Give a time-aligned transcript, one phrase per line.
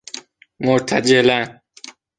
[0.59, 1.61] مرتجلا ً